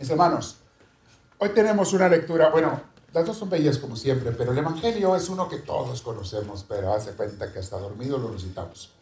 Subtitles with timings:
[0.00, 0.56] Mis hermanos,
[1.36, 2.80] hoy tenemos una lectura, bueno,
[3.12, 6.94] las dos son bellas como siempre, pero el Evangelio es uno que todos conocemos, pero
[6.94, 8.94] hace cuenta que hasta dormido lo recitamos.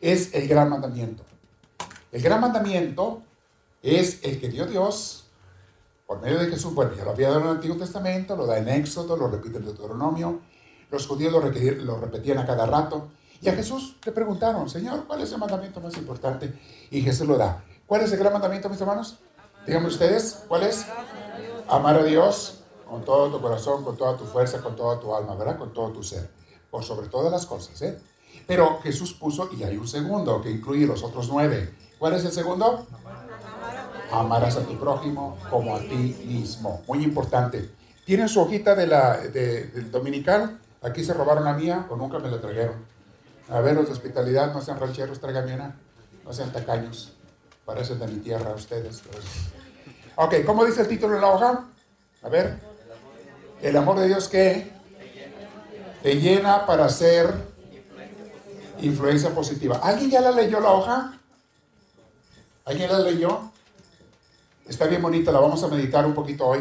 [0.00, 1.22] Es el gran mandamiento.
[2.10, 3.22] El gran mandamiento
[3.80, 5.26] es el que dio Dios
[6.04, 6.74] por medio de Jesús.
[6.74, 9.58] Bueno, ya lo había dado en el Antiguo Testamento, lo da en Éxodo, lo repite
[9.58, 10.40] en Deuteronomio.
[10.90, 13.06] Los judíos lo, lo repetían a cada rato.
[13.40, 16.52] Y a Jesús le preguntaron, Señor, ¿cuál es el mandamiento más importante?
[16.90, 17.62] Y Jesús lo da.
[17.86, 19.18] ¿Cuál es el gran mandamiento, mis hermanos?
[19.66, 20.86] Díganme ustedes, ¿cuál es?
[21.68, 25.34] Amar a Dios con todo tu corazón, con toda tu fuerza, con toda tu alma,
[25.34, 25.58] ¿verdad?
[25.58, 26.30] Con todo tu ser.
[26.70, 27.98] Por sobre todas las cosas, ¿eh?
[28.46, 31.74] Pero Jesús puso, y hay un segundo que incluye los otros nueve.
[31.98, 32.86] ¿Cuál es el segundo?
[34.10, 36.82] Amarás a tu prójimo como a ti mismo.
[36.88, 37.70] Muy importante.
[38.04, 40.58] ¿Tienen su hojita de la, del dominical?
[40.82, 42.76] Aquí se robaron la mía o nunca me la trajeron.
[43.50, 45.76] A ver, los de hospitalidad, no sean rancheros, tráiganme una.
[46.24, 47.12] No sean tacaños.
[47.70, 49.00] Parecen de mi tierra ustedes.
[50.16, 51.68] Ok, ¿cómo dice el título de la hoja?
[52.20, 52.58] A ver.
[53.62, 54.72] El amor de Dios que
[56.02, 57.32] te llena para ser
[58.80, 59.78] influencia positiva.
[59.84, 61.20] ¿Alguien ya la leyó la hoja?
[62.64, 63.52] ¿Alguien la leyó?
[64.66, 66.58] Está bien bonita, la vamos a meditar un poquito hoy,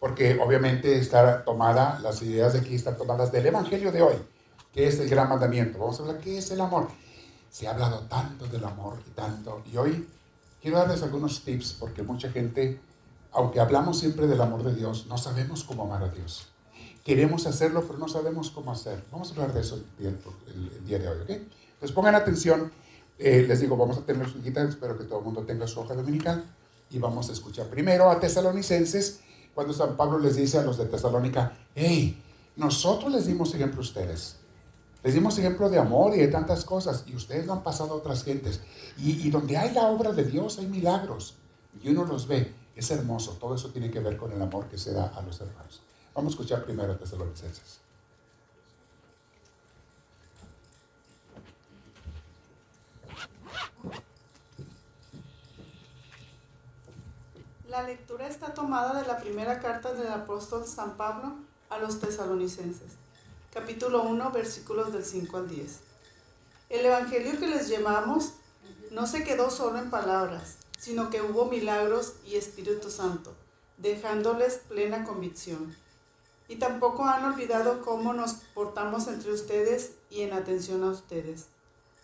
[0.00, 4.16] porque obviamente está tomada, las ideas de aquí están tomadas del Evangelio de hoy.
[4.74, 5.78] ¿Qué es el gran mandamiento?
[5.78, 6.88] Vamos a hablar qué es el amor.
[7.48, 9.62] Se ha hablado tanto del amor y tanto.
[9.72, 10.17] Y hoy
[10.60, 12.80] quiero darles algunos tips porque mucha gente,
[13.32, 16.48] aunque hablamos siempre del amor de Dios, no sabemos cómo amar a Dios.
[17.04, 19.02] Queremos hacerlo, pero no sabemos cómo hacer.
[19.10, 21.30] Vamos a hablar de eso el, día de hoy, ¿ok?
[21.30, 22.70] Entonces pongan atención.
[23.18, 25.80] Eh, les digo, vamos a tener su guitarra, espero que todo el mundo tenga su
[25.80, 26.44] hoja dominical.
[26.90, 29.20] Y vamos a escuchar primero a tesalonicenses,
[29.54, 32.22] cuando San Pablo les dice a los de Tesalónica, hey,
[32.56, 34.36] nosotros les dimos ejemplo a ustedes.
[35.02, 37.96] Les dimos ejemplo de amor y de tantas cosas, y ustedes lo han pasado a
[37.96, 38.60] otras gentes.
[38.96, 41.34] Y, donde hay la obra de Dios hay milagros,
[41.80, 42.52] y uno los ve.
[42.74, 45.40] Es hermoso, todo eso tiene que ver con el amor que se da a los
[45.40, 45.80] hermanos.
[46.14, 47.78] Vamos a escuchar primero a Tesalonicenses.
[57.68, 61.36] La lectura está tomada de la primera carta del apóstol San Pablo
[61.70, 62.96] a los tesalonicenses
[63.52, 65.78] capítulo 1, versículos del 5 al 10.
[66.68, 68.34] El Evangelio que les llevamos
[68.90, 73.34] no se quedó solo en palabras, sino que hubo milagros y Espíritu Santo,
[73.78, 75.74] dejándoles plena convicción.
[76.46, 81.46] Y tampoco han olvidado cómo nos portamos entre ustedes y en atención a ustedes.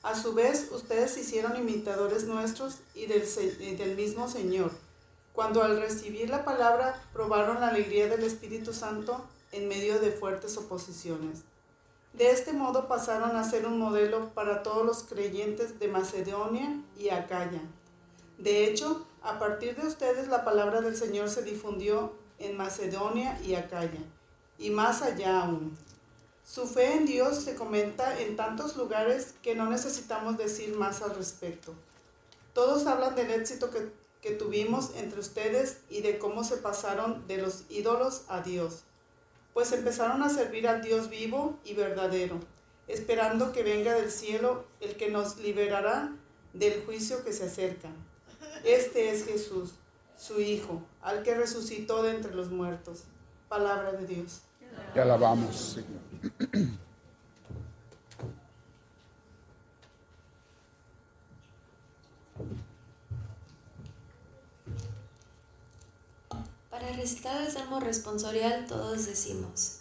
[0.02, 3.22] A su vez, ustedes se hicieron imitadores nuestros y del,
[3.60, 4.70] y del mismo Señor,
[5.32, 10.56] cuando al recibir la palabra probaron la alegría del Espíritu Santo en medio de fuertes
[10.56, 11.42] oposiciones.
[12.12, 17.10] De este modo pasaron a ser un modelo para todos los creyentes de Macedonia y
[17.10, 17.60] Acaya.
[18.38, 23.54] De hecho, a partir de ustedes la palabra del Señor se difundió en Macedonia y
[23.54, 24.02] Acaya,
[24.58, 25.76] y más allá aún.
[26.44, 31.14] Su fe en Dios se comenta en tantos lugares que no necesitamos decir más al
[31.14, 31.74] respecto.
[32.52, 37.38] Todos hablan del éxito que, que tuvimos entre ustedes y de cómo se pasaron de
[37.38, 38.84] los ídolos a Dios
[39.54, 42.40] pues empezaron a servir al Dios vivo y verdadero,
[42.88, 46.12] esperando que venga del cielo el que nos liberará
[46.52, 47.88] del juicio que se acerca.
[48.64, 49.74] Este es Jesús,
[50.16, 53.04] su Hijo, al que resucitó de entre los muertos.
[53.48, 54.42] Palabra de Dios.
[54.92, 56.78] Te alabamos, Señor.
[66.84, 69.78] Para recitar el salmo responsorial todos decimos,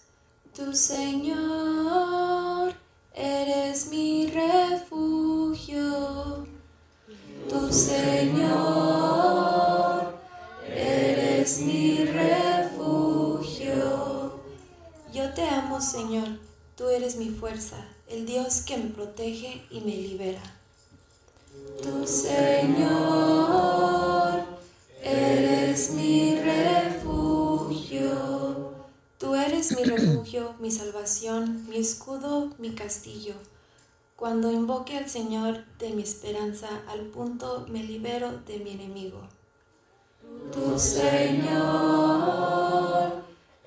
[0.56, 2.74] Tu Señor,
[3.14, 5.81] eres mi refugio.
[7.50, 8.53] Tu Señor,
[10.66, 13.74] eres mi refugio.
[15.13, 16.40] Yo te amo, Señor,
[16.78, 20.42] tú eres mi fuerza, el Dios que me protege y me libera.
[21.81, 22.94] Tu Señor,
[25.03, 26.43] eres mi refugio
[29.63, 33.36] eres mi refugio, mi salvación, mi escudo, mi castillo.
[34.18, 39.21] Cuando invoque al Señor de mi esperanza, al punto me libero de mi enemigo.
[40.51, 41.54] Tu Señor,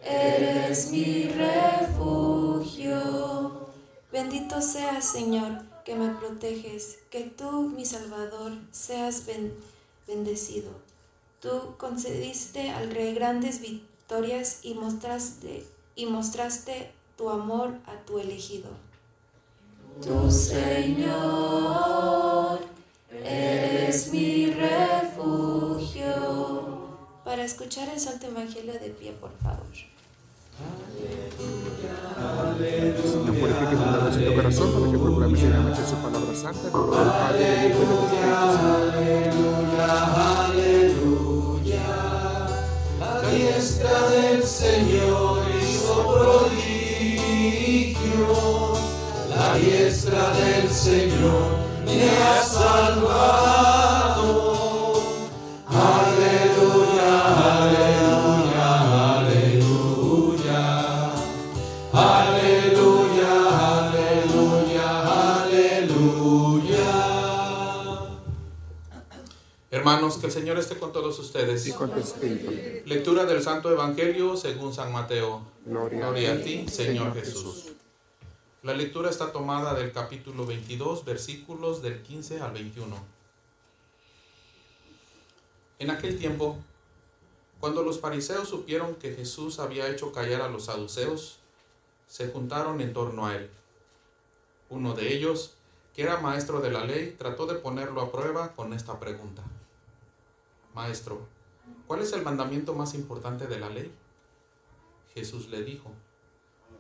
[0.04, 2.98] eres mi refugio.
[4.12, 9.25] Bendito seas, Señor, que me proteges, que tú, mi Salvador, seas
[10.06, 10.72] bendecido.
[11.40, 15.64] Tú concediste al Rey grandes victorias y mostraste,
[15.96, 18.69] y mostraste tu amor a tu elegido.
[20.02, 21.14] Tu Señor,
[23.25, 26.12] eres mi refugio.
[27.25, 29.64] para escuchar el Santo Evangelio de pie, por favor.
[33.02, 36.70] Señor, purifique tu de corazón para que procuramos dignamente su palabra santa.
[36.70, 38.40] Padre, Aleluya,
[40.44, 41.87] aleluya.
[43.00, 45.25] La diestra del Señor
[49.66, 53.46] diestra del Señor me ha salvado.
[69.86, 71.64] Hermanos, que el Señor esté con todos ustedes.
[71.69, 72.50] Y con tu espíritu.
[72.86, 75.42] Lectura del Santo Evangelio según San Mateo.
[75.64, 77.65] Gloria, a ti, Señor Jesús.
[78.66, 82.96] La lectura está tomada del capítulo 22, versículos del 15 al 21.
[85.78, 86.56] En aquel tiempo,
[87.60, 91.38] cuando los fariseos supieron que Jesús había hecho callar a los saduceos,
[92.08, 93.48] se juntaron en torno a él.
[94.69, 95.54] Uno de ellos,
[95.94, 99.44] que era maestro de la ley, trató de ponerlo a prueba con esta pregunta.
[100.74, 101.20] Maestro,
[101.86, 103.92] ¿cuál es el mandamiento más importante de la ley?
[105.14, 105.92] Jesús le dijo,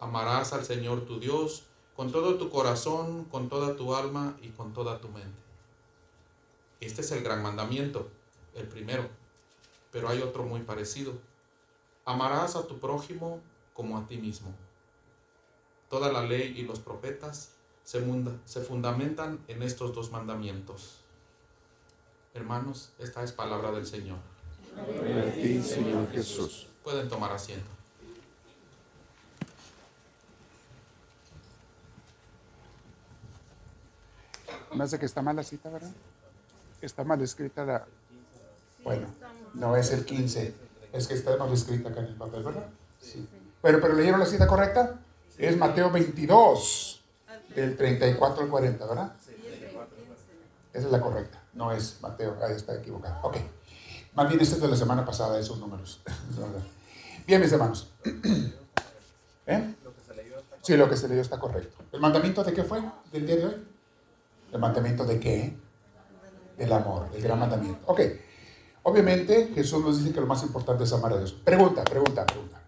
[0.00, 1.62] amarás al Señor tu Dios
[1.96, 5.40] con todo tu corazón, con toda tu alma y con toda tu mente.
[6.80, 8.08] Este es el gran mandamiento,
[8.54, 9.08] el primero,
[9.90, 11.14] pero hay otro muy parecido.
[12.04, 13.40] Amarás a tu prójimo
[13.72, 14.54] como a ti mismo.
[15.88, 17.52] Toda la ley y los profetas
[17.82, 18.04] se,
[18.44, 20.98] se fundamentan en estos dos mandamientos.
[22.34, 24.18] Hermanos, esta es palabra del Señor.
[25.34, 26.66] Ti, Señor Jesús.
[26.84, 27.75] Pueden tomar asiento.
[34.74, 35.90] Me hace que está mal la cita, ¿verdad?
[36.80, 37.86] Está mal escrita la...
[38.84, 39.08] Bueno,
[39.54, 40.54] no es el 15,
[40.92, 42.66] es que está mal escrita acá en el papel, ¿verdad?
[43.00, 43.28] Sí.
[43.62, 45.00] Pero, pero leyeron la cita correcta.
[45.38, 47.02] Es Mateo 22,
[47.54, 49.12] del 34 al 40, ¿verdad?
[50.72, 51.42] Esa es la correcta.
[51.54, 53.18] No es Mateo, ahí está equivocado.
[53.22, 53.38] Ok.
[54.14, 56.00] Más bien, este es de la semana pasada, esos números.
[57.26, 57.88] bien, mis hermanos.
[59.46, 59.74] ¿Eh?
[60.62, 61.76] Sí, lo que se leyó está correcto.
[61.92, 62.82] ¿El mandamiento de qué fue
[63.12, 63.66] del día de hoy?
[64.52, 65.56] ¿El mandamiento de qué?
[66.56, 67.80] Del amor, el gran mandamiento.
[67.86, 68.00] Ok.
[68.82, 71.32] Obviamente, Jesús nos dice que lo más importante es amar a Dios.
[71.32, 72.62] Pregunta, pregunta, pregunta.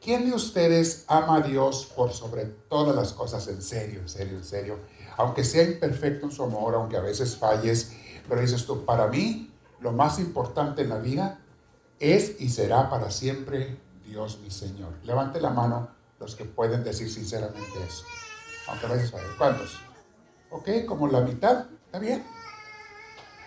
[0.00, 3.46] ¿Quién de ustedes ama a Dios por sobre todas las cosas?
[3.48, 4.78] En serio, en serio, en serio
[5.16, 7.92] aunque sea imperfecto en su amor, aunque a veces falles,
[8.28, 9.50] pero dices tú, para mí
[9.80, 11.40] lo más importante en la vida
[11.98, 14.92] es y será para siempre Dios mi Señor.
[15.04, 15.88] Levante la mano
[16.20, 18.04] los que pueden decir sinceramente eso,
[18.68, 19.30] aunque a veces fallen.
[19.38, 19.78] ¿Cuántos?
[20.50, 22.24] Ok, como la mitad, está bien.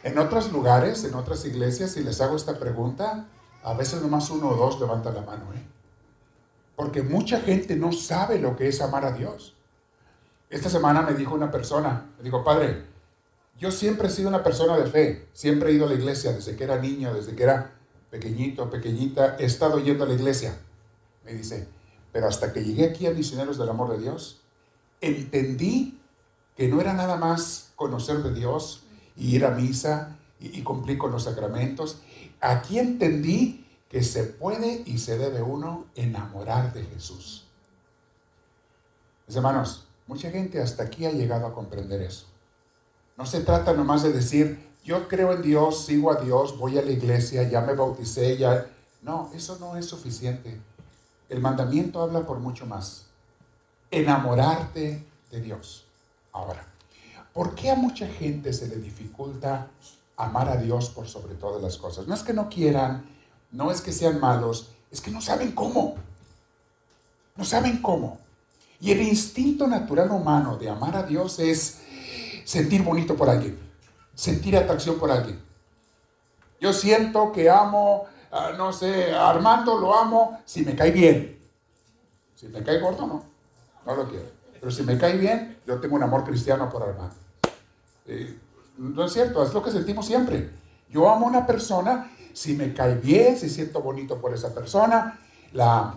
[0.03, 3.27] En otros lugares, en otras iglesias, si les hago esta pregunta,
[3.63, 5.65] a veces nomás uno o dos levanta la mano, ¿eh?
[6.75, 9.55] Porque mucha gente no sabe lo que es amar a Dios.
[10.49, 12.85] Esta semana me dijo una persona, me dijo, padre,
[13.57, 16.55] yo siempre he sido una persona de fe, siempre he ido a la iglesia desde
[16.55, 17.73] que era niño, desde que era
[18.09, 20.57] pequeñito, pequeñita, he estado yendo a la iglesia.
[21.25, 21.67] Me dice,
[22.13, 24.41] pero hasta que llegué aquí a Misioneros del Amor de Dios,
[25.01, 25.98] entendí
[26.59, 28.83] que no era nada más conocer de Dios
[29.15, 32.01] y ir a misa y, cumplir con los sacramentos.
[32.41, 37.45] Aquí entendí que se puede y se debe uno enamorar de Jesús.
[39.25, 42.25] Mis hermanos, Mucha gente hasta aquí ha llegado a comprender eso.
[43.15, 46.81] No se trata nomás de decir, yo creo en Dios, sigo a Dios, voy a
[46.81, 48.65] la iglesia, ya me bauticé, ya...
[49.03, 50.59] No, eso no es suficiente.
[51.29, 53.05] El mandamiento habla por mucho más.
[53.91, 55.85] Enamorarte de Dios.
[56.31, 56.65] Ahora,
[57.33, 59.67] ¿por qué a mucha gente se le dificulta
[60.17, 62.07] amar a Dios por sobre todas las cosas?
[62.07, 63.05] No es que no quieran,
[63.51, 65.95] no es que sean malos, es que no saben cómo.
[67.35, 68.19] No saben cómo.
[68.81, 71.81] Y el instinto natural humano de amar a Dios es
[72.45, 73.59] sentir bonito por alguien,
[74.15, 75.41] sentir atracción por alguien.
[76.59, 81.39] Yo siento que amo, ah, no sé, Armando lo amo si me cae bien.
[82.35, 83.23] Si me cae gordo, no,
[83.85, 84.38] no lo quiero.
[84.59, 87.15] Pero si me cae bien, yo tengo un amor cristiano por Armando.
[88.05, 88.37] Eh,
[88.77, 90.49] no es cierto, es lo que sentimos siempre.
[90.89, 95.19] Yo amo a una persona si me cae bien, si siento bonito por esa persona,
[95.53, 95.95] la amo.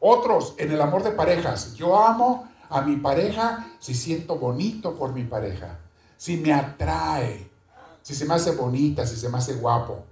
[0.00, 1.74] Otros en el amor de parejas.
[1.74, 5.78] Yo amo a mi pareja si siento bonito por mi pareja,
[6.16, 7.48] si me atrae,
[8.02, 10.04] si se me hace bonita, si se me hace guapo.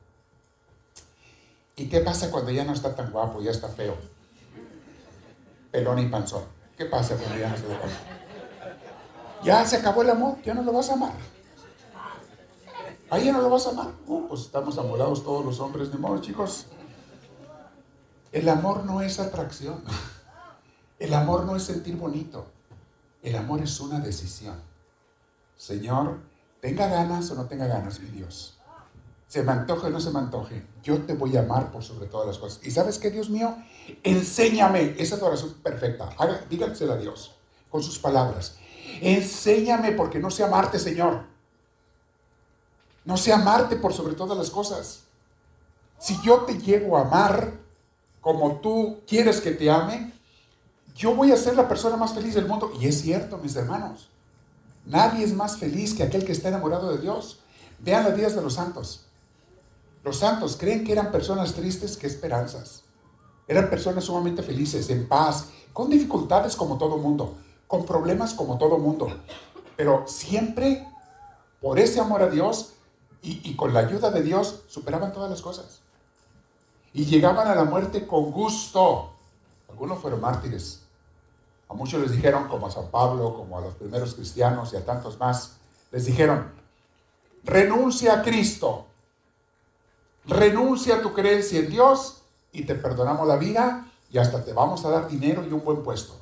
[1.77, 3.97] ¿Y qué pasa cuando ya no está tan guapo, ya está feo?
[5.71, 6.45] Pelón y panzón.
[6.77, 7.89] ¿Qué pasa cuando ya no guapo?
[9.45, 11.13] Ya se acabó el amor, ya no lo vas a amar.
[13.11, 13.93] ¿A ella no lo vas a amar?
[14.07, 16.67] Uh, pues estamos amolados todos los hombres, de modo, chicos.
[18.33, 19.85] El amor no es atracción.
[20.99, 22.47] El amor no es sentir bonito.
[23.23, 24.57] El amor es una decisión.
[25.57, 26.19] Señor,
[26.61, 28.59] tenga ganas o no tenga ganas, mi Dios.
[29.29, 30.65] Se me antoje o no se me antoje.
[30.83, 32.61] Yo te voy a amar por sobre todas las cosas.
[32.65, 33.57] ¿Y sabes qué, Dios mío?
[34.03, 34.95] Enséñame.
[34.99, 36.11] Esa es la oración perfecta.
[36.49, 37.35] Dígansela a Dios
[37.71, 38.57] con sus palabras.
[39.01, 41.25] Enséñame porque no sé amarte, Señor.
[43.05, 45.01] No sé amarte por sobre todas las cosas.
[45.99, 47.55] Si yo te llego a amar
[48.21, 50.13] como tú quieres que te ame,
[50.95, 52.73] yo voy a ser la persona más feliz del mundo.
[52.81, 54.09] Y es cierto, mis hermanos.
[54.87, 57.41] Nadie es más feliz que aquel que está enamorado de Dios.
[57.81, 59.07] Vean las vidas de los santos.
[60.05, 62.85] Los santos creen que eran personas tristes que esperanzas.
[63.49, 68.79] Eran personas sumamente felices, en paz, con dificultades como todo mundo, con problemas como todo
[68.79, 69.09] mundo.
[69.77, 70.87] Pero siempre,
[71.61, 72.75] por ese amor a Dios
[73.23, 75.81] y, con la ayuda de Dios, superaban todas las cosas.
[76.93, 79.11] Y llegaban a la muerte con gusto.
[79.71, 80.85] Algunos fueron mártires,
[81.69, 84.85] a muchos les dijeron, como a San Pablo, como a los primeros cristianos y a
[84.85, 85.57] tantos más,
[85.91, 86.53] les dijeron,
[87.43, 88.87] renuncia a Cristo,
[90.27, 94.85] renuncia a tu creencia en Dios y te perdonamos la vida y hasta te vamos
[94.85, 96.17] a dar dinero y un buen puesto.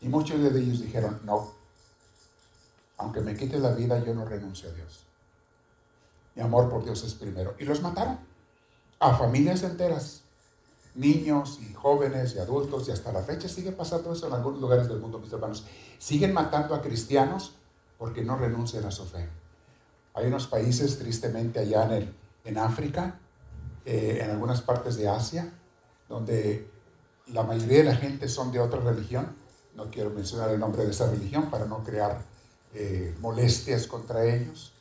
[0.00, 1.52] Y muchos de ellos dijeron, no,
[2.98, 5.04] aunque me quite la vida, yo no renuncio a Dios.
[6.34, 7.54] Mi amor por Dios es primero.
[7.58, 8.18] Y los mataron
[8.98, 10.22] a familias enteras
[10.96, 14.88] niños y jóvenes y adultos, y hasta la fecha sigue pasando eso en algunos lugares
[14.88, 15.64] del mundo, mis hermanos.
[15.98, 17.54] Siguen matando a cristianos
[17.98, 19.28] porque no renuncian a su fe.
[20.14, 22.14] Hay unos países, tristemente, allá en, el,
[22.46, 23.18] en África,
[23.84, 25.52] eh, en algunas partes de Asia,
[26.08, 26.70] donde
[27.26, 29.36] la mayoría de la gente son de otra religión.
[29.74, 32.22] No quiero mencionar el nombre de esa religión para no crear
[32.72, 34.72] eh, molestias contra ellos.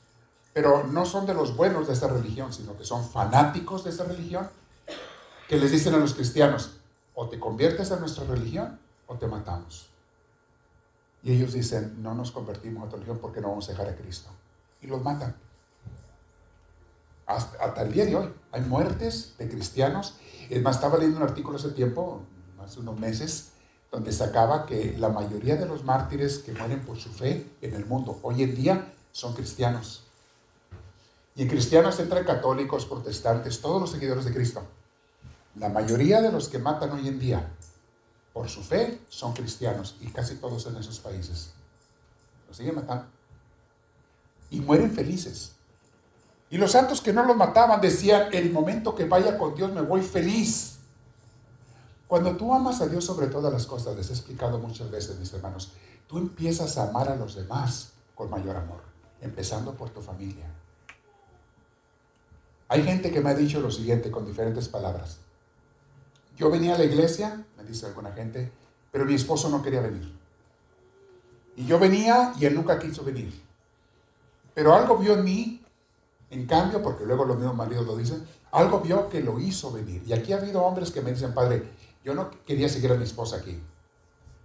[0.54, 4.06] Pero no son de los buenos de esa religión, sino que son fanáticos de esa
[4.06, 4.48] religión
[5.50, 6.78] que les dicen a los cristianos,
[7.14, 9.90] o te conviertes a nuestra religión o te matamos.
[11.24, 13.96] Y ellos dicen, no nos convertimos a tu religión porque no vamos a dejar a
[13.96, 14.30] Cristo.
[14.82, 15.36] Y los matan.
[17.26, 20.16] Hasta, el día de hoy hay muertes de cristianos.
[20.50, 22.22] Es más, estaba leyendo un artículo hace tiempo,
[22.64, 23.52] hace unos meses,
[23.92, 27.86] donde sacaba que la mayoría de los mártires que mueren por su fe en el
[27.86, 30.04] mundo hoy en día son cristianos.
[31.36, 34.64] Y en cristianos entran católicos, protestantes, todos los seguidores de Cristo.
[35.56, 37.52] La mayoría de los que matan hoy en día
[38.34, 41.54] por su fe son cristianos y casi todos en esos países.
[42.48, 43.06] Los siguen matando.
[44.50, 45.55] Y mueren felices.
[46.50, 49.82] Y los santos que no los mataban decían, el momento que vaya con Dios me
[49.82, 50.78] voy feliz.
[52.08, 55.34] Cuando tú amas a Dios sobre todas las cosas, les he explicado muchas veces, mis
[55.34, 55.74] hermanos,
[56.08, 58.82] tú empiezas a amar a los demás con mayor amor,
[59.22, 60.46] empezando por tu familia.
[62.68, 65.18] Hay gente que me ha dicho lo siguiente con diferentes palabras.
[66.38, 68.52] Yo venía a la iglesia, me dice alguna gente,
[68.92, 70.14] pero mi esposo no quería venir.
[71.56, 73.42] Y yo venía y él nunca quiso venir.
[74.54, 75.65] Pero algo vio en mí,
[76.36, 80.04] en cambio, porque luego los mismos maridos lo dicen, algo vio que lo hizo venir.
[80.06, 81.64] Y aquí ha habido hombres que me dicen, padre,
[82.04, 83.62] yo no quería seguir a mi esposa aquí.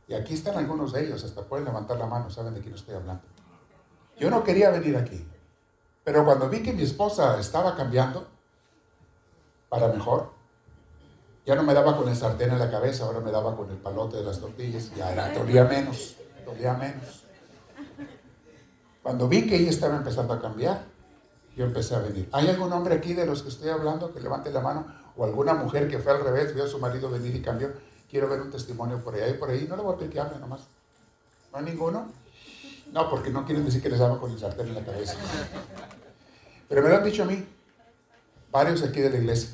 [0.07, 2.95] Y aquí están algunos de ellos, hasta pueden levantar la mano, saben de quién estoy
[2.95, 3.23] hablando.
[4.19, 5.27] Yo no quería venir aquí.
[6.05, 8.27] Pero cuando vi que mi esposa estaba cambiando
[9.69, 10.31] para mejor,
[11.45, 13.77] ya no me daba con el sartén en la cabeza, ahora me daba con el
[13.77, 14.95] palote de las tortillas.
[14.95, 16.17] Ya era, dolía menos,
[16.47, 17.25] dolía menos.
[19.03, 20.85] Cuando vi que ella estaba empezando a cambiar,
[21.57, 22.29] yo empecé a venir.
[22.33, 24.87] ¿Hay algún hombre aquí de los que estoy hablando que levante la mano?
[25.17, 27.73] ¿O alguna mujer que fue al revés, vio a su marido venir y cambió?
[28.11, 29.67] Quiero ver un testimonio por ahí por ahí.
[29.69, 30.63] No le voy a pedir que hable nomás.
[31.53, 32.09] ¿No hay ninguno?
[32.93, 35.15] No, porque no quieren decir que les daba con el sartén en la cabeza.
[36.69, 37.45] Pero me lo han dicho a mí,
[38.51, 39.51] varios aquí de la iglesia.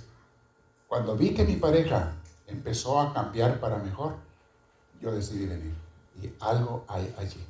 [0.89, 2.13] Cuando vi que mi pareja
[2.47, 4.15] empezó a cambiar para mejor,
[5.01, 5.75] yo decidí venir.
[6.23, 7.45] Y algo hay allí.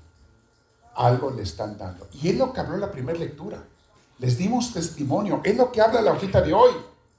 [0.94, 2.08] Algo le están dando.
[2.12, 3.62] Y es lo que habló la primera lectura.
[4.18, 5.40] Les dimos testimonio.
[5.44, 6.72] Es lo que habla la hojita de hoy.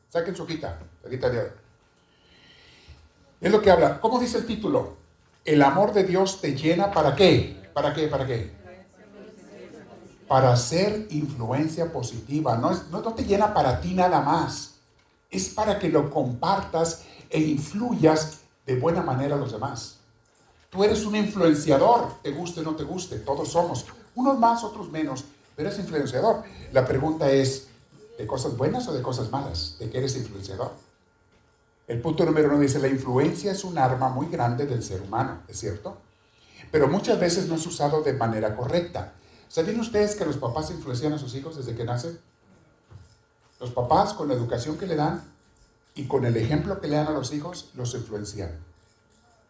[0.10, 1.48] Saquen su hojita, la hojita de hoy.
[3.42, 4.00] Es lo que habla.
[4.00, 4.98] ¿Cómo dice el título?
[5.46, 7.70] El amor de Dios te llena para qué?
[7.74, 8.08] ¿Para qué?
[8.08, 8.52] ¿Para qué?
[10.28, 12.58] Para hacer influencia positiva.
[12.58, 14.78] No, no, no te llena para ti nada más
[15.30, 19.98] es para que lo compartas e influyas de buena manera a los demás.
[20.70, 23.86] Tú eres un influenciador, te guste o no te guste, todos somos,
[24.16, 25.26] unos más, otros menos,
[25.58, 26.44] pero eres influenciador.
[26.72, 27.68] La pregunta es,
[28.18, 29.76] ¿de cosas buenas o de cosas malas?
[29.80, 30.72] ¿De qué eres influenciador?
[31.88, 35.42] El punto número uno dice, la influencia es un arma muy grande del ser humano,
[35.48, 35.98] ¿es cierto?
[36.72, 39.14] Pero muchas veces no es usado de manera correcta.
[39.48, 42.20] ¿Sabían ustedes que los papás influencian a sus hijos desde que nacen?
[43.60, 45.24] Los papás con la educación que le dan
[45.96, 48.52] y con el ejemplo que le dan a los hijos, los influencian.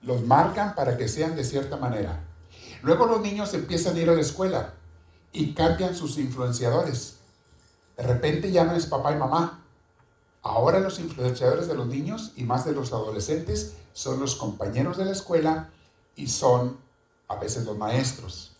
[0.03, 2.23] Los marcan para que sean de cierta manera.
[2.81, 4.76] Luego los niños empiezan a ir a la escuela
[5.37, 7.17] y cambian sus influenciadores.
[7.95, 9.63] De repente ya no es papá y mamá.
[10.41, 15.05] Ahora los influenciadores de los niños y más de los adolescentes son los compañeros de
[15.05, 15.69] la escuela
[16.15, 16.77] y son
[17.27, 18.53] a veces los maestros,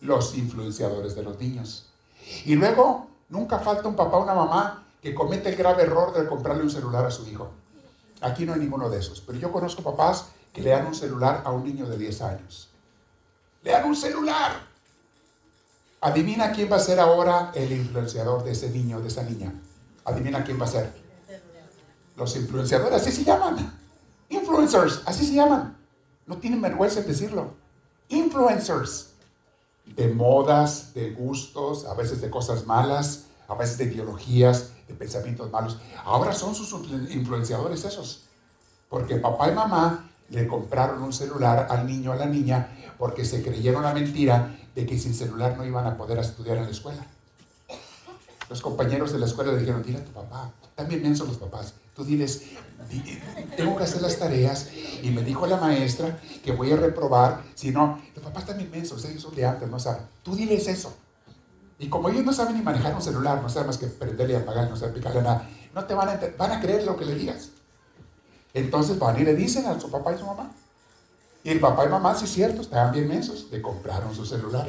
[0.00, 1.88] los influenciadores de los niños.
[2.44, 6.28] Y luego nunca falta un papá o una mamá que comete el grave error de
[6.28, 7.50] comprarle un celular a su hijo.
[8.20, 11.42] Aquí no hay ninguno de esos, pero yo conozco papás que le dan un celular
[11.44, 12.68] a un niño de 10 años.
[13.64, 14.69] Le dan un celular.
[16.02, 19.52] Adivina quién va a ser ahora el influenciador de ese niño, de esa niña.
[20.04, 20.92] Adivina quién va a ser.
[22.16, 23.78] Los influenciadores, así se llaman.
[24.30, 25.76] Influencers, así se llaman.
[26.26, 27.52] No tienen vergüenza en decirlo.
[28.08, 29.10] Influencers.
[29.84, 35.50] De modas, de gustos, a veces de cosas malas, a veces de ideologías, de pensamientos
[35.50, 35.78] malos.
[36.04, 36.72] Ahora son sus
[37.10, 38.22] influenciadores esos.
[38.88, 43.42] Porque papá y mamá le compraron un celular al niño, a la niña, porque se
[43.42, 47.06] creyeron la mentira que sin celular no iban a poder estudiar en la escuela.
[48.48, 51.74] Los compañeros de la escuela le dijeron, dile a tu papá, también mensos los papás,
[51.94, 52.42] tú diles,
[53.56, 54.70] tengo que hacer las tareas
[55.02, 59.04] y me dijo la maestra que voy a reprobar, si no, los papás también mensos,
[59.04, 60.02] ellos son de antes, no saben.
[60.22, 60.92] Tú diles eso.
[61.78, 64.36] Y como ellos no saben ni manejar un celular, no saben más que prenderle y
[64.36, 67.14] apagar, no saben picarle nada, no te van a, van a creer lo que le
[67.14, 67.50] digas.
[68.52, 70.50] Entonces van y le dicen a su papá y su mamá.
[71.42, 74.68] Y el papá y mamá, sí cierto, estaban bien mensos, le compraron su celular.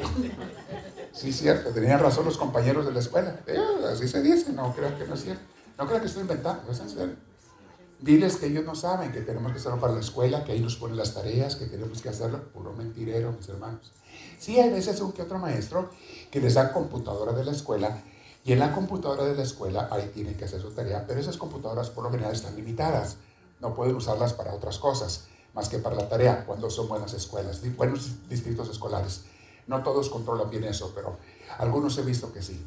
[1.12, 3.40] Sí cierto, tenían razón los compañeros de la escuela.
[3.46, 3.58] Eh,
[3.92, 5.42] así se dice, no creo que no es cierto.
[5.76, 7.16] No creo que estoy inventando, es en serio.
[8.00, 10.76] Diles que ellos no saben que tenemos que hacerlo para la escuela, que ahí nos
[10.76, 12.42] ponen las tareas, que tenemos que hacerlo.
[12.52, 13.92] Puro mentirero, mis hermanos.
[14.38, 15.90] Sí, hay veces un que otro maestro
[16.30, 18.02] que les dan computadora de la escuela
[18.44, 21.36] y en la computadora de la escuela ahí tienen que hacer su tarea, pero esas
[21.36, 23.18] computadoras por lo general están limitadas.
[23.60, 27.60] No pueden usarlas para otras cosas más que para la tarea cuando son buenas escuelas,
[27.76, 29.22] buenos distritos escolares.
[29.66, 31.16] No todos controlan bien eso, pero
[31.58, 32.64] algunos he visto que sí.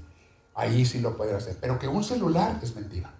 [0.53, 1.57] Ahí sí lo pueden hacer.
[1.59, 3.13] Pero que un celular es mentira.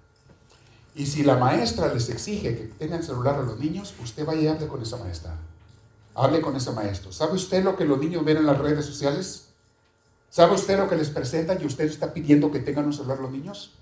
[0.96, 4.48] Y si la maestra les exige que tengan celular a los niños, usted vaya y
[4.48, 5.36] hable con esa maestra.
[6.14, 7.12] Hable con ese maestro.
[7.12, 9.48] ¿Sabe usted lo que los niños ven en las redes sociales?
[10.30, 13.32] ¿Sabe usted lo que les presentan y usted está pidiendo que tengan un celular los
[13.32, 13.74] niños?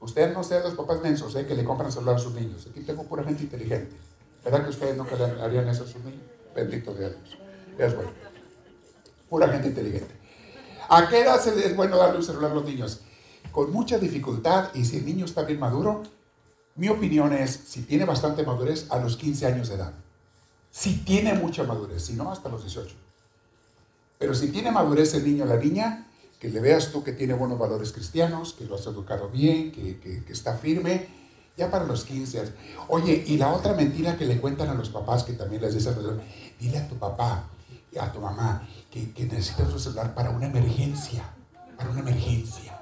[0.00, 1.46] Usted no sea los papás mensos ¿eh?
[1.46, 2.66] que le compran celular a sus niños.
[2.68, 3.96] Aquí tengo pura gente inteligente.
[4.44, 6.22] ¿Verdad que ustedes nunca le harían eso a sus niños?
[6.54, 7.12] Bendito Dios.
[7.78, 8.10] Es bueno.
[9.28, 10.14] Pura gente inteligente.
[10.88, 13.00] ¿A qué edad es bueno darle un celular a los niños?
[13.52, 16.02] Con mucha dificultad y si el niño está bien maduro,
[16.76, 19.92] mi opinión es, si tiene bastante madurez, a los 15 años de edad.
[20.70, 22.94] Si tiene mucha madurez, si no, hasta los 18.
[24.18, 26.06] Pero si tiene madurez el niño o la niña,
[26.38, 29.98] que le veas tú que tiene buenos valores cristianos, que lo has educado bien, que,
[29.98, 31.19] que está firme,
[31.60, 32.52] ya para los 15 años.
[32.88, 35.94] Oye, y la otra mentira que le cuentan a los papás, que también les dicen,
[36.58, 37.44] dile a tu papá
[37.98, 41.24] a tu mamá que, que necesitas un celular para una emergencia,
[41.76, 42.80] para una emergencia.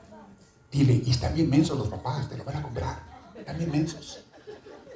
[0.71, 3.03] Dile, y están bien mensos los papás, te lo van a comprar,
[3.37, 4.21] están bien mensos.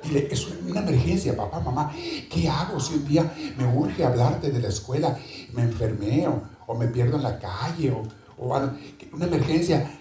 [0.02, 1.92] Dile, es una emergencia, papá, mamá.
[2.30, 5.18] ¿Qué hago si un día me urge hablarte de la escuela,
[5.54, 8.02] me enfermé o, me pierdo en la calle o,
[8.38, 8.56] o
[9.12, 9.98] una emergencia?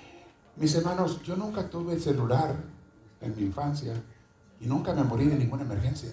[0.58, 2.56] Mis hermanos, yo nunca tuve el celular
[3.22, 3.94] en mi infancia
[4.60, 6.12] y nunca me morí de ninguna emergencia.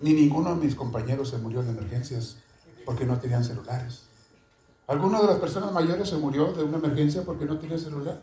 [0.00, 2.36] Ni ninguno de mis compañeros se murió de emergencias
[2.84, 4.04] porque no tenían celulares.
[4.86, 8.20] ¿Alguna de las personas mayores se murió de una emergencia porque no tenía celular?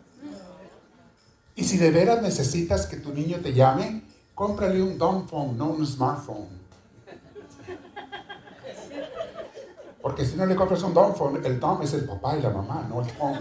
[1.56, 4.04] Y si de veras necesitas que tu niño te llame,
[4.36, 6.50] cómprale un dumb phone, no un smartphone.
[10.02, 12.50] Porque si no le compras un dumb phone, el dumb es el papá y la
[12.50, 13.40] mamá, no el phone.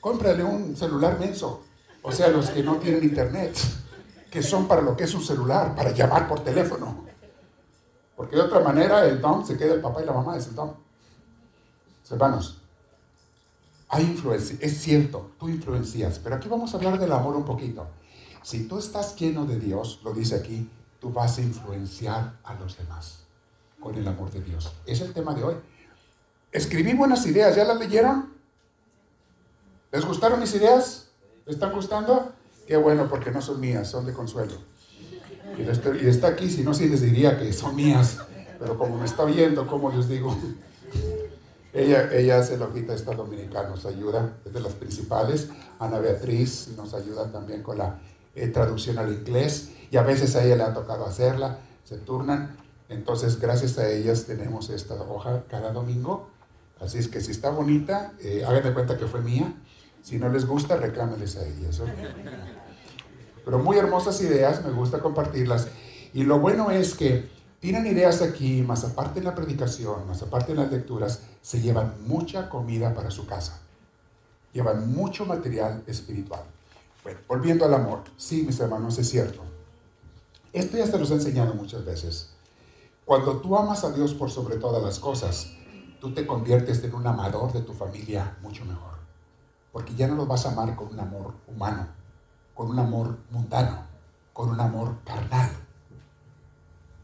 [0.00, 1.64] Cómprale un celular menso.
[2.02, 3.56] O sea, los que no tienen internet,
[4.30, 7.04] que son para lo que es un celular, para llamar por teléfono.
[8.16, 10.54] Porque de otra manera el don se queda el papá y la mamá es el
[10.54, 10.74] don.
[12.10, 12.58] Hermanos,
[13.88, 17.86] hay influencia, es cierto, tú influencias, pero aquí vamos a hablar del amor un poquito.
[18.42, 20.68] Si tú estás lleno de Dios, lo dice aquí,
[21.00, 23.24] tú vas a influenciar a los demás
[23.80, 24.72] con el amor de Dios.
[24.86, 25.54] Es el tema de hoy.
[26.52, 28.32] Escribí buenas ideas, ¿ya las leyeron?
[29.92, 31.09] ¿Les gustaron mis ideas?
[31.46, 32.32] ¿Le están gustando?
[32.66, 34.52] Qué bueno, porque no son mías, son de consuelo.
[35.58, 38.18] Y, está aquí, si no, sí les diría que son mías.
[38.58, 40.36] Pero como me está viendo, ¿cómo les digo?
[41.72, 45.48] ella, ella hace la hojita esta dominicana, nos ayuda, es de las principales.
[45.78, 47.98] Ana Beatriz nos ayuda también con la
[48.34, 49.70] eh, traducción al inglés.
[49.90, 52.56] Y a veces a ella le ha tocado hacerla, se turnan.
[52.88, 56.28] Entonces, gracias a ellas tenemos esta hoja cada domingo
[56.80, 59.52] Así es que si está bonita, eh, hagan de cuenta que fue mía.
[60.02, 61.82] Si no les gusta, reclámeles a ellas.
[63.44, 65.68] Pero muy hermosas ideas, me gusta compartirlas.
[66.12, 67.28] Y lo bueno es que
[67.60, 71.94] tienen ideas aquí, más aparte en la predicación, más aparte en las lecturas, se llevan
[72.06, 73.60] mucha comida para su casa.
[74.52, 76.42] Llevan mucho material espiritual.
[77.02, 78.00] Bueno, volviendo al amor.
[78.16, 79.42] Sí, mis hermanos, es cierto.
[80.52, 82.30] Esto ya se los he enseñado muchas veces.
[83.04, 85.52] Cuando tú amas a Dios por sobre todas las cosas,
[86.00, 88.99] tú te conviertes en un amador de tu familia mucho mejor.
[89.72, 91.86] Porque ya no los vas a amar con un amor humano,
[92.54, 93.84] con un amor mundano,
[94.32, 95.50] con un amor carnal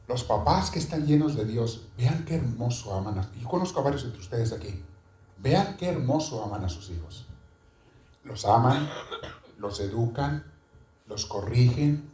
[0.09, 3.83] los papás que están llenos de Dios, vean qué hermoso aman a Yo conozco a
[3.83, 4.85] varios entre ustedes aquí.
[5.39, 7.27] Vean qué hermoso aman a sus hijos.
[8.23, 8.89] Los aman,
[9.59, 10.45] los educan,
[11.07, 12.09] los corrigen,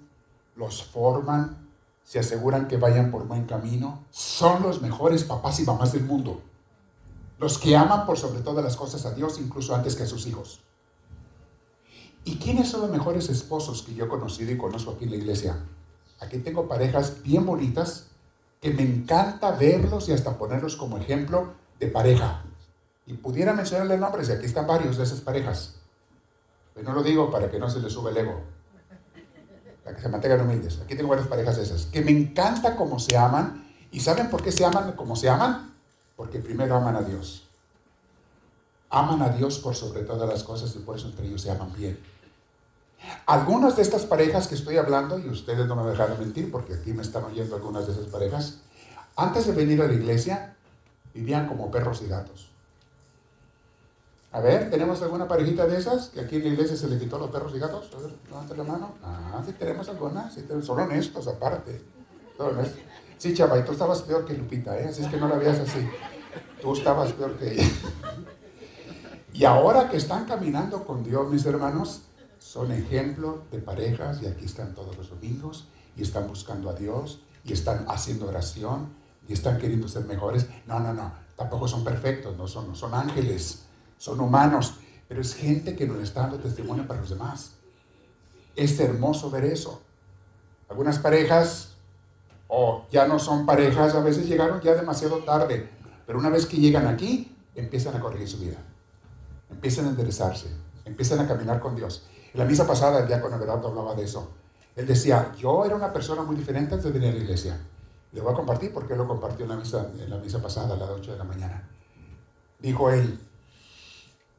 [0.56, 1.68] los forman,
[2.02, 4.04] se aseguran que vayan por buen camino.
[4.10, 6.42] Son los mejores papás y mamás del mundo.
[7.42, 10.28] Los que aman por sobre todas las cosas a Dios, incluso antes que a sus
[10.28, 10.60] hijos.
[12.22, 15.16] ¿Y quiénes son los mejores esposos que yo he conocido y conozco aquí en la
[15.16, 15.58] iglesia?
[16.20, 18.10] Aquí tengo parejas bien bonitas
[18.60, 22.44] que me encanta verlos y hasta ponerlos como ejemplo de pareja.
[23.06, 25.80] Y pudiera mencionarle nombres, y aquí están varios de esas parejas.
[26.74, 28.40] Pero no lo digo para que no se les sube el ego,
[29.82, 30.78] para que se mantengan humildes.
[30.80, 33.68] Aquí tengo varias parejas de esas, que me encanta cómo se aman.
[33.90, 35.71] ¿Y saben por qué se aman como se aman?
[36.16, 37.48] Porque primero aman a Dios.
[38.90, 41.72] Aman a Dios por sobre todas las cosas y por eso entre ellos se aman
[41.72, 41.98] bien.
[43.26, 46.92] Algunas de estas parejas que estoy hablando, y ustedes no me dejaron mentir porque aquí
[46.92, 48.60] me están oyendo algunas de esas parejas,
[49.16, 50.56] antes de venir a la iglesia
[51.14, 52.50] vivían como perros y gatos.
[54.32, 57.18] A ver, ¿tenemos alguna parejita de esas que aquí en la iglesia se le quitó
[57.18, 57.90] los perros y gatos?
[57.94, 58.94] A ver, levanta la mano.
[59.02, 61.82] Ah, sí tenemos algunas, sí son honestos aparte.
[63.22, 64.88] Sí, chava, y tú estabas peor que Lupita, ¿eh?
[64.88, 65.88] así es que no la veas así.
[66.60, 67.70] Tú estabas peor que ella.
[69.32, 72.02] Y ahora que están caminando con Dios, mis hermanos,
[72.40, 77.22] son ejemplo de parejas y aquí están todos los domingos y están buscando a Dios
[77.44, 78.88] y están haciendo oración
[79.28, 80.48] y están queriendo ser mejores.
[80.66, 83.66] No, no, no, tampoco son perfectos, no son, no son ángeles,
[83.98, 87.52] son humanos, pero es gente que nos está dando testimonio para los demás.
[88.56, 89.80] Es hermoso ver eso.
[90.68, 91.71] Algunas parejas,
[92.54, 95.70] o ya no son parejas, a veces llegaron ya demasiado tarde,
[96.06, 98.58] pero una vez que llegan aquí, empiezan a corregir su vida,
[99.48, 100.48] empiezan a enderezarse,
[100.84, 102.06] empiezan a caminar con Dios.
[102.34, 104.32] En la misa pasada el diácono Gerardo hablaba de eso.
[104.76, 107.58] Él decía, yo era una persona muy diferente antes de venir a la iglesia.
[108.12, 110.76] Le voy a compartir porque lo compartió en la misa, en la misa pasada a
[110.76, 111.66] las 8 de la mañana.
[112.58, 113.18] Dijo él,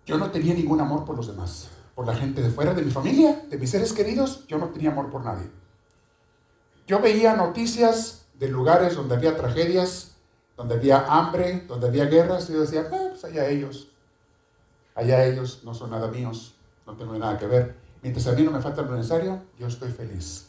[0.05, 2.91] yo no tenía ningún amor por los demás, por la gente de fuera de mi
[2.91, 5.62] familia, de mis seres queridos, yo no tenía amor por nadie.
[6.85, 10.15] Yo veía noticias de lugares donde había tragedias,
[10.57, 13.89] donde había hambre, donde había guerras, y yo decía, ah, pues allá ellos,
[14.95, 17.75] allá ellos no son nada míos, no tengo nada que ver.
[18.01, 20.47] Mientras a mí no me falta lo necesario, yo estoy feliz.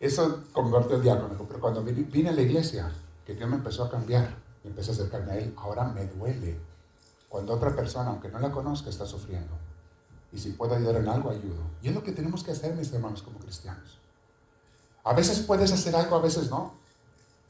[0.00, 1.34] Eso convirtió el diácono.
[1.46, 2.90] Pero cuando vine a la iglesia,
[3.26, 6.58] que Dios me empezó a cambiar, y empecé a acercarme a Él, ahora me duele.
[7.28, 9.52] Cuando otra persona, aunque no la conozca, está sufriendo.
[10.32, 11.62] Y si puedo ayudar en algo, ayudo.
[11.82, 13.98] Y es lo que tenemos que hacer, mis hermanos, como cristianos.
[15.08, 16.74] A veces puedes hacer algo, a veces no.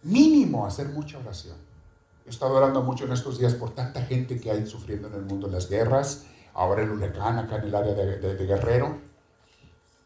[0.05, 1.57] Mínimo hacer mucha oración.
[2.25, 5.23] He estado orando mucho en estos días por tanta gente que hay sufriendo en el
[5.23, 8.99] mundo, las guerras, ahora el huracán acá en el área de, Guerrero.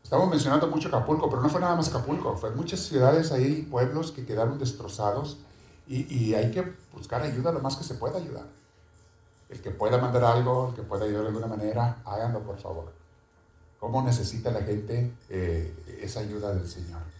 [0.02, 4.12] Estamos mencionando mucho Acapulco, pero no fue nada más Acapulco, fue muchas ciudades ahí, pueblos
[4.12, 5.36] que quedaron destrozados
[5.86, 8.46] y, hay que buscar ayuda lo más que se pueda ayudar.
[9.50, 12.90] El que pueda mandar algo, el que pueda ayudar de alguna manera, háganlo por favor.
[13.78, 17.11] ¿Cómo necesita la gente eh, esa ayuda del Señor?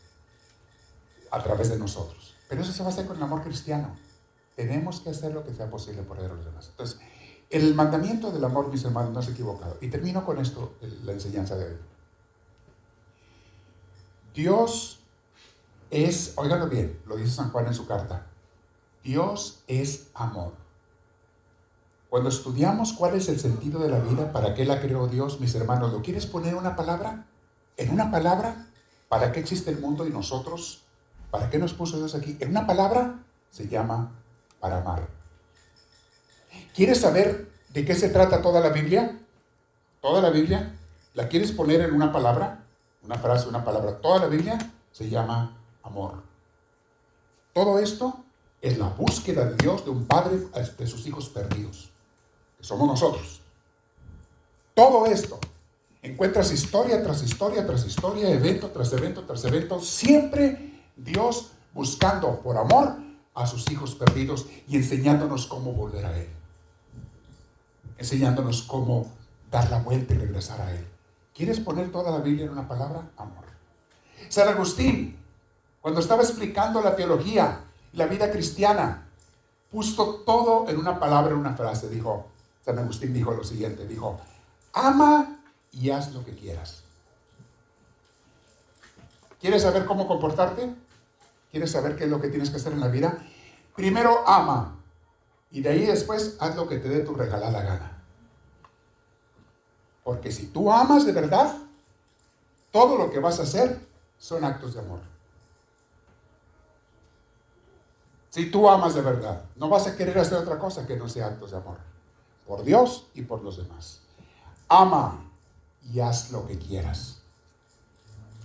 [1.32, 2.34] A través de nosotros.
[2.48, 3.96] Pero eso se va a hacer con el amor cristiano.
[4.54, 6.68] Tenemos que hacer lo que sea posible por ayudar a los demás.
[6.68, 7.00] Entonces,
[7.50, 9.76] el mandamiento del amor, mis hermanos, no es equivocado.
[9.80, 11.76] Y termino con esto, la enseñanza de hoy.
[14.34, 15.00] Dios
[15.90, 18.26] es, óiganlo bien, lo dice San Juan en su carta,
[19.02, 20.54] Dios es amor.
[22.08, 25.54] Cuando estudiamos cuál es el sentido de la vida, para qué la creó Dios, mis
[25.54, 27.26] hermanos, ¿lo quieres poner en una palabra?
[27.76, 28.68] ¿En una palabra?
[29.08, 30.82] ¿Para qué existe el mundo y nosotros?
[31.32, 32.36] ¿Para qué nos puso Dios aquí?
[32.40, 34.12] En una palabra se llama
[34.60, 35.08] para amar.
[36.74, 39.18] ¿Quieres saber de qué se trata toda la Biblia?
[40.02, 40.74] Toda la Biblia.
[41.14, 42.66] ¿La quieres poner en una palabra?
[43.02, 43.98] Una frase, una palabra.
[44.02, 44.58] Toda la Biblia
[44.92, 46.22] se llama amor.
[47.54, 48.22] Todo esto
[48.60, 50.36] es la búsqueda de Dios de un padre
[50.76, 51.88] de sus hijos perdidos,
[52.58, 53.40] que somos nosotros.
[54.74, 55.40] Todo esto.
[56.02, 62.56] Encuentras historia tras historia tras historia, evento tras evento tras evento, siempre Dios buscando por
[62.56, 62.96] amor
[63.34, 66.28] a sus hijos perdidos y enseñándonos cómo volver a Él.
[67.98, 69.12] enseñándonos cómo
[69.50, 70.84] dar la vuelta y regresar a Él.
[71.34, 73.08] ¿Quieres poner toda la Biblia en una palabra?
[73.16, 73.44] Amor.
[74.28, 75.16] San Agustín,
[75.80, 77.60] cuando estaba explicando la teología,
[77.92, 79.06] la vida cristiana,
[79.70, 81.88] puso todo en una palabra, en una frase.
[81.88, 82.26] Dijo,
[82.64, 84.18] San Agustín dijo lo siguiente, dijo,
[84.72, 85.38] ama
[85.70, 86.82] y haz lo que quieras.
[89.42, 90.72] ¿Quieres saber cómo comportarte?
[91.50, 93.18] ¿Quieres saber qué es lo que tienes que hacer en la vida?
[93.74, 94.78] Primero ama
[95.50, 98.04] y de ahí después haz lo que te dé tu regalada gana.
[100.04, 101.56] Porque si tú amas de verdad,
[102.70, 103.84] todo lo que vas a hacer
[104.16, 105.00] son actos de amor.
[108.30, 111.26] Si tú amas de verdad, no vas a querer hacer otra cosa que no sea
[111.26, 111.78] actos de amor.
[112.46, 114.02] Por Dios y por los demás.
[114.68, 115.20] Ama
[115.92, 117.21] y haz lo que quieras.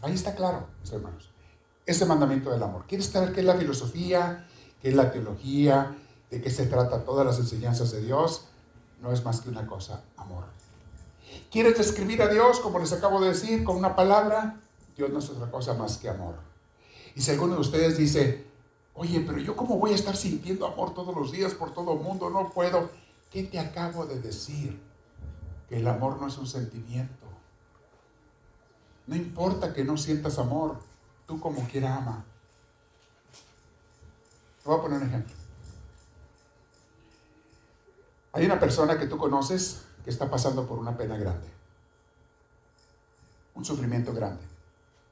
[0.02, 1.30] Ahí está claro, mis hermanos.
[1.86, 2.86] Ese mandamiento del amor.
[2.88, 4.48] ¿Quieres saber qué es la filosofía?
[4.82, 5.96] ¿Qué es la teología?
[6.30, 8.46] ¿De qué se trata todas las enseñanzas de Dios?
[9.02, 10.46] No es más que una cosa, amor.
[11.52, 14.60] ¿Quieres describir a Dios, como les acabo de decir, con una palabra?
[14.96, 16.36] Dios no es otra cosa más que amor.
[17.16, 18.46] Y si alguno de ustedes dice,
[18.94, 22.00] oye, pero yo cómo voy a estar sintiendo amor todos los días por todo el
[22.00, 22.90] mundo, no puedo.
[23.32, 24.80] ¿Qué te acabo de decir?
[25.70, 27.27] Que el amor no es un sentimiento.
[29.08, 30.78] No importa que no sientas amor,
[31.26, 32.24] tú como quiera ama.
[34.62, 35.34] Te voy a poner un ejemplo.
[38.34, 41.48] Hay una persona que tú conoces que está pasando por una pena grande,
[43.56, 44.44] un sufrimiento grande,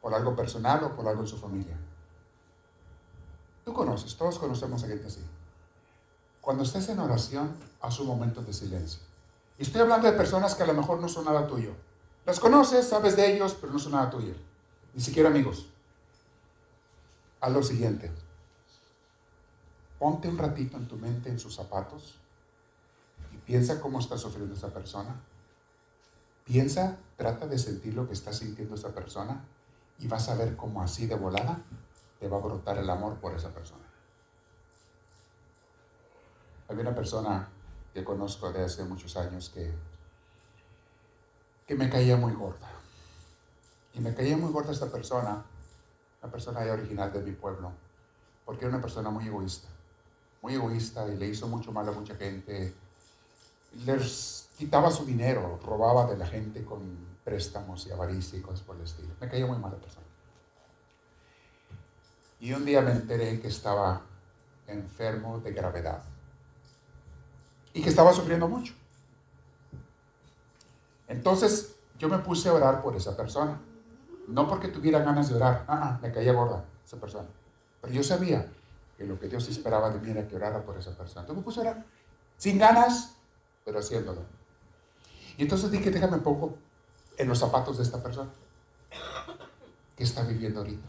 [0.01, 1.75] por algo personal o por algo en su familia.
[3.63, 5.21] Tú conoces, todos conocemos a gente así.
[6.39, 9.01] Cuando estés en oración, haz un momento de silencio.
[9.57, 11.71] Y estoy hablando de personas que a lo mejor no son nada tuyo.
[12.25, 14.33] Las conoces, sabes de ellos, pero no son nada tuyo.
[14.93, 15.67] Ni siquiera amigos.
[17.39, 18.11] Haz lo siguiente.
[19.99, 22.15] Ponte un ratito en tu mente en sus zapatos
[23.33, 25.15] y piensa cómo está sufriendo esa persona.
[26.43, 29.43] Piensa, trata de sentir lo que está sintiendo esa persona
[29.99, 31.59] y vas a ver cómo así de volada
[32.19, 33.83] te va a brotar el amor por esa persona.
[36.67, 37.47] Había una persona
[37.93, 39.71] que conozco de hace muchos años que,
[41.65, 42.69] que me caía muy gorda.
[43.93, 45.43] Y me caía muy gorda esta persona,
[46.21, 47.71] una persona original de mi pueblo,
[48.45, 49.67] porque era una persona muy egoísta.
[50.41, 52.73] Muy egoísta y le hizo mucho mal a mucha gente.
[53.85, 58.75] Les quitaba su dinero, robaba de la gente con préstamos y avaricia y cosas por
[58.75, 59.09] el estilo.
[59.19, 60.05] Me caía muy mal la persona.
[62.39, 64.01] Y un día me enteré que estaba
[64.67, 66.03] enfermo de gravedad
[67.73, 68.73] y que estaba sufriendo mucho.
[71.07, 73.59] Entonces yo me puse a orar por esa persona.
[74.27, 77.27] No porque tuviera ganas de orar, ah, ah, me caía gorda esa persona.
[77.81, 78.51] Pero yo sabía
[78.97, 81.21] que lo que Dios esperaba de mí era que orara por esa persona.
[81.21, 81.85] Entonces me puse a orar,
[82.37, 83.17] sin ganas,
[83.63, 84.21] pero haciéndolo.
[85.37, 86.57] Y entonces dije, déjame un poco
[87.17, 88.29] en los zapatos de esta persona.
[89.95, 90.87] ¿Qué está viviendo ahorita?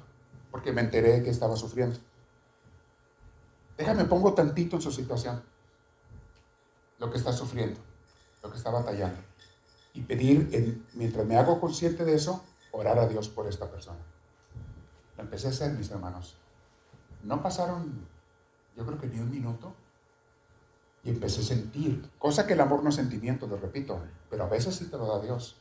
[0.50, 1.98] Porque me enteré que estaba sufriendo.
[3.76, 5.42] Déjame pongo tantito en su situación
[6.98, 7.79] lo que está sufriendo,
[8.42, 9.18] lo que está batallando.
[9.96, 13.98] Y pedir, mientras me hago consciente de eso, orar a Dios por esta persona.
[15.16, 16.37] Lo empecé a hacer, mis hermanos.
[17.22, 18.06] No pasaron,
[18.76, 19.72] yo creo que ni un minuto,
[21.02, 24.48] y empecé a sentir, cosa que el amor no es sentimiento, lo repito, pero a
[24.48, 25.56] veces sí te lo da Dios.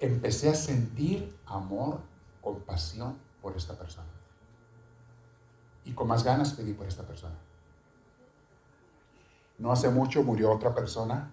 [0.00, 2.00] Empecé a sentir amor,
[2.40, 4.08] compasión por esta persona.
[5.84, 7.36] Y con más ganas pedí por esta persona.
[9.58, 11.30] No hace mucho murió otra persona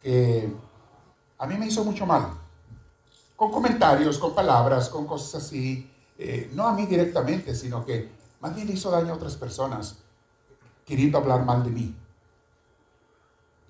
[0.00, 0.52] que
[1.38, 2.30] a mí me hizo mucho mal.
[3.36, 5.90] Con comentarios, con palabras, con cosas así.
[6.18, 8.10] Eh, no a mí directamente, sino que
[8.40, 9.96] más bien hizo daño a otras personas,
[10.84, 11.96] queriendo hablar mal de mí.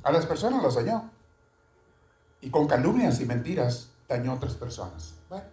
[0.03, 1.11] A las personas las dañó.
[2.41, 5.15] Y con calumnias y mentiras dañó a otras personas.
[5.29, 5.45] Bueno,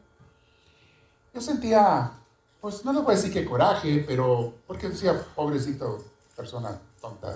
[1.33, 2.11] yo sentía,
[2.61, 6.03] pues no le voy a decir que coraje, pero porque decía, pobrecito
[6.35, 7.35] persona tonta,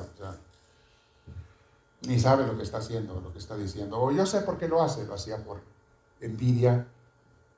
[2.01, 3.99] ni sabe lo que está haciendo, lo que está diciendo.
[3.99, 5.61] O yo sé por qué lo hace, lo hacía por
[6.19, 6.87] envidia,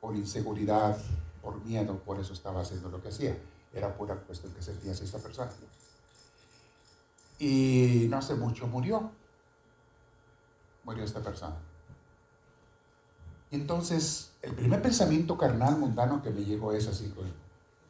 [0.02, 0.98] por inseguridad,
[1.42, 3.38] por miedo, por eso estaba haciendo lo que hacía.
[3.74, 5.52] Era pura cuestión que sentía esta persona.
[7.40, 9.12] Y no hace mucho murió.
[10.84, 11.56] Murió esta persona.
[13.50, 17.14] Y entonces, el primer pensamiento carnal mundano que me llegó es así,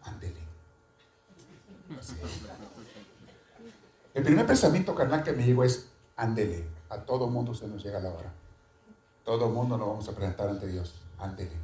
[0.04, 0.40] ándele.
[4.14, 8.00] El primer pensamiento carnal que me llegó es, ándele, a todo mundo se nos llega
[8.00, 8.32] la hora.
[9.24, 11.56] Todo mundo nos vamos a presentar ante Dios, ándele.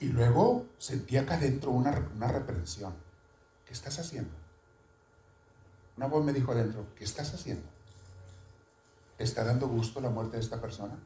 [0.00, 2.94] Y luego sentí acá adentro una, una reprensión.
[3.66, 4.32] ¿Qué estás haciendo?
[5.96, 7.66] Una voz me dijo adentro, ¿qué estás haciendo?
[9.16, 10.96] ¿Te está dando gusto la muerte de esta persona?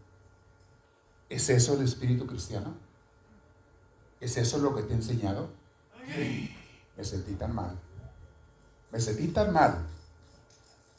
[1.29, 2.75] ¿Es eso el espíritu cristiano?
[4.21, 5.51] ¿Es eso lo que te he enseñado?
[6.97, 7.79] Me sentí tan mal.
[8.91, 9.87] Me sentí tan mal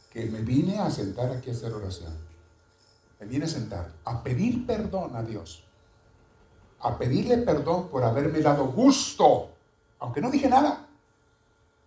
[0.10, 2.14] que me vine a sentar aquí a hacer oración.
[3.20, 5.64] Me vine a sentar a pedir perdón a Dios.
[6.80, 9.50] A pedirle perdón por haberme dado gusto.
[10.00, 10.88] Aunque no dije nada.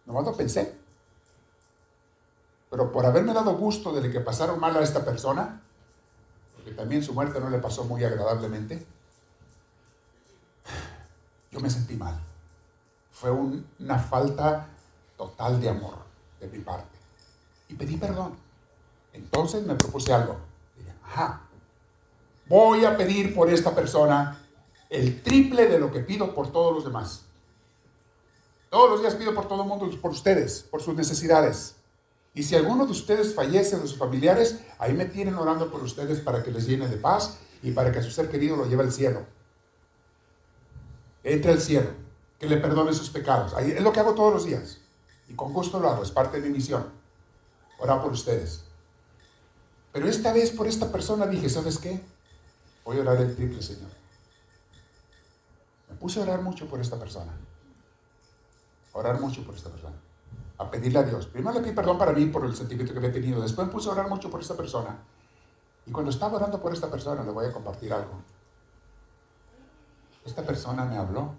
[0.05, 0.77] Nomás lo pensé.
[2.71, 5.63] Pero por haberme dado gusto de que pasaron mal a esta persona,
[6.55, 8.87] porque también su muerte no le pasó muy agradablemente,
[11.51, 12.19] yo me sentí mal.
[13.11, 14.69] Fue una falta
[15.19, 15.97] total de amor
[16.41, 17.02] de mi parte.
[17.73, 18.37] Y pedí perdón.
[19.15, 20.37] Entonces me propuse algo.
[20.77, 21.41] Dije, ajá,
[22.47, 24.39] voy a pedir por esta persona
[24.91, 27.25] el triple de lo que pido por todos los demás.
[28.69, 31.77] Todos los días pido por todo el mundo, por ustedes, por sus necesidades.
[32.35, 36.21] Y si alguno de ustedes fallece de sus familiares, ahí me tienen orando por ustedes
[36.21, 38.93] para que les llene de paz y para que su ser querido lo lleve al
[38.93, 39.25] cielo.
[41.25, 41.89] Entre al cielo,
[42.39, 43.55] que le perdone sus pecados.
[43.59, 44.79] Es lo que hago todos los días.
[45.29, 47.02] Y con gusto lo hago, es parte de mi misión.
[47.83, 48.63] Orar por ustedes.
[49.93, 52.01] Pero esta vez por esta persona dije, ¿sabes qué?
[52.85, 53.91] Voy a orar el triple, Señor.
[55.91, 57.33] Me puse a orar mucho por esta persona.
[58.93, 59.97] orar mucho por esta persona.
[60.59, 61.27] A pedirle a Dios.
[61.27, 63.43] Primero le pedí perdón para mí por el sentimiento que había tenido.
[63.43, 64.99] Después me puse a orar mucho por esta persona.
[65.85, 68.23] Y cuando estaba orando por esta persona, le voy a compartir algo.
[70.25, 71.35] Esta persona me habló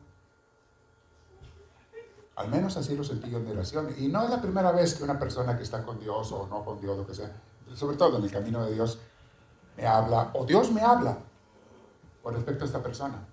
[2.35, 3.93] al menos así lo sentí yo en mi oración.
[3.97, 6.65] Y no es la primera vez que una persona que está con Dios o no
[6.65, 7.31] con Dios, lo que sea,
[7.75, 8.99] sobre todo en el camino de Dios,
[9.77, 11.17] me habla, o Dios me habla
[12.21, 13.27] con respecto a esta persona.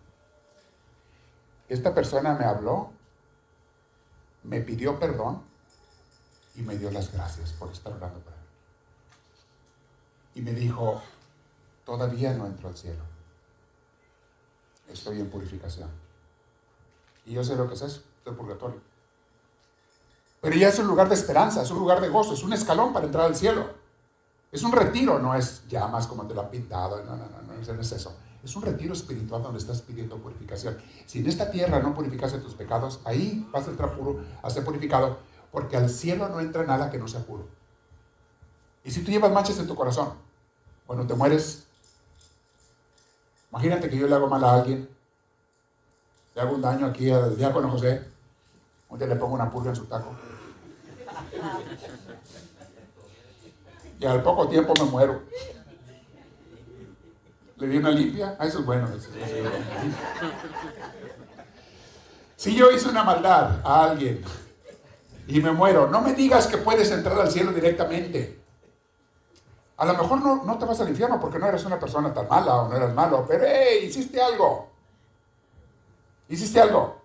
[1.68, 2.90] Esta persona me habló,
[4.42, 5.42] me pidió perdón
[6.56, 8.42] y me dio las gracias por estar orando para mí.
[10.34, 11.00] Y me dijo,
[11.84, 13.02] todavía no entro al cielo.
[14.88, 15.88] Estoy en purificación.
[17.24, 18.89] Y yo sé lo que es eso, el purgatorio.
[20.40, 22.92] Pero ya es un lugar de esperanza, es un lugar de gozo, es un escalón
[22.92, 23.68] para entrar al cielo.
[24.50, 27.72] Es un retiro, no es llamas como te lo han pintado, no, no, no, no,
[27.74, 28.16] no es eso.
[28.42, 30.78] Es un retiro espiritual donde estás pidiendo purificación.
[31.06, 34.64] Si en esta tierra no purificas tus pecados, ahí vas a entrar puro, a ser
[34.64, 35.18] purificado,
[35.52, 37.46] porque al cielo no entra nada que no sea puro.
[38.82, 40.14] Y si tú llevas manchas en tu corazón,
[40.86, 41.66] cuando te mueres,
[43.50, 44.88] imagínate que yo le hago mal a alguien,
[46.34, 48.08] le hago un daño aquí al diácono José,
[48.90, 50.14] un le pongo una purga en su taco.
[53.98, 55.22] Y al poco tiempo me muero.
[57.56, 58.36] Le di una limpia.
[58.38, 58.88] Ah, eso es bueno.
[62.36, 64.24] Si yo hice una maldad a alguien
[65.28, 68.40] y me muero, no me digas que puedes entrar al cielo directamente.
[69.76, 72.26] A lo mejor no, no te vas al infierno porque no eres una persona tan
[72.28, 74.70] mala o no eres malo, pero hey, hiciste algo.
[76.28, 76.99] Hiciste algo.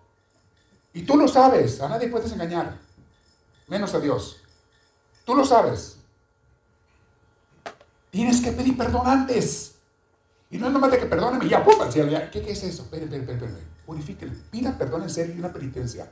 [0.95, 2.77] Y tú lo sabes, a nadie puedes engañar,
[3.67, 4.38] menos a Dios.
[5.25, 5.97] Tú lo sabes.
[8.10, 9.75] Tienes que pedir perdón antes.
[10.49, 12.84] Y no es nomás de que perdóneme ya, pum, ¿Qué, ¿Qué es eso?
[12.84, 13.51] Espere, espere, espere,
[13.86, 14.31] Purifíquele.
[14.49, 16.10] Pida perdón en serio y una penitencia.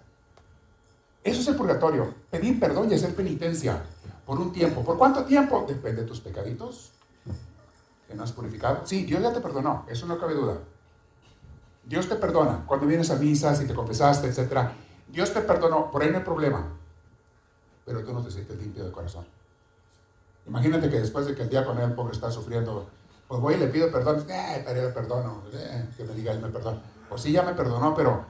[1.24, 2.14] Eso es el purgatorio.
[2.30, 3.82] Pedir perdón y hacer penitencia.
[4.26, 4.84] Por un tiempo.
[4.84, 5.66] ¿Por cuánto tiempo?
[5.66, 6.92] Depende de tus pecaditos.
[8.06, 8.86] ¿Que no has purificado?
[8.86, 9.86] Sí, Dios ya te perdonó.
[9.88, 10.58] Eso no cabe duda.
[11.86, 14.70] Dios te perdona cuando vienes a misa, si te confesaste, etc.
[15.08, 16.68] Dios te perdonó, por ahí no hay problema.
[17.86, 19.26] Pero tú no te sientes limpio de corazón.
[20.48, 22.88] Imagínate que después de que el día con el pobre está sufriendo,
[23.28, 26.82] pues voy y le pido perdón, eh, que me diga él me perdona.
[27.10, 28.26] Pues sí, ya me perdonó, pero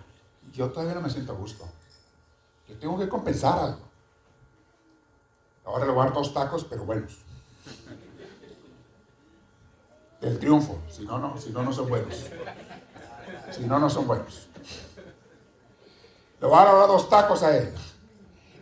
[0.52, 1.66] yo todavía no me siento a gusto.
[2.68, 3.80] Yo tengo que compensar algo.
[5.66, 7.20] Ahora le voy a dar dos tacos, pero buenos.
[10.22, 12.30] Del triunfo, si no, no, si no, no son buenos.
[13.54, 14.48] Si no, no son buenos.
[16.42, 17.74] Le voy a dar dos tacos a él.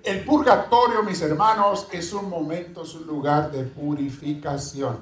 [0.04, 5.00] El purgatorio, mis hermanos, es un momento, es un lugar de purificación.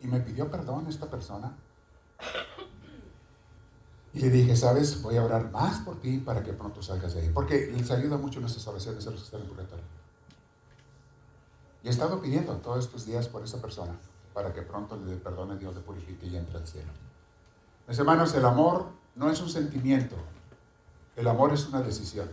[0.00, 1.54] Y me pidió perdón esta persona.
[4.12, 5.02] Y le dije, ¿sabes?
[5.02, 7.30] Voy a orar más por ti para que pronto salgas de ahí.
[7.34, 9.84] Porque les ayuda mucho nuestras oraciones a los que están en purgatorio.
[11.82, 13.94] Y he estado pidiendo todos estos días por esa persona
[14.32, 16.90] para que pronto le perdone Dios, le purifique y entre al cielo.
[17.86, 20.16] Mis hermanos, el amor no es un sentimiento,
[21.16, 22.30] el amor es una decisión.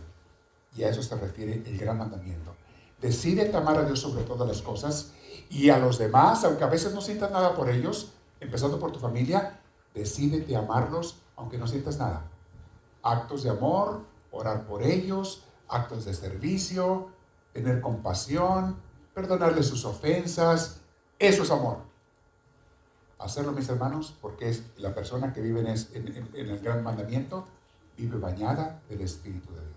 [0.74, 2.54] Y a eso se refiere el gran mandamiento.
[3.00, 5.12] Decide amar a Dios sobre todas las cosas
[5.50, 8.98] y a los demás, aunque a veces no sientas nada por ellos, empezando por tu
[8.98, 9.60] familia,
[9.94, 12.22] decídete amarlos aunque no sientas nada.
[13.02, 17.08] Actos de amor, orar por ellos, actos de servicio,
[17.52, 18.76] tener compasión,
[19.14, 20.80] perdonarles sus ofensas.
[21.18, 21.91] Eso es amor.
[23.22, 27.46] Hacerlo, mis hermanos, porque es la persona que vive en, en el gran mandamiento,
[27.96, 29.71] vive bañada del Espíritu de Dios.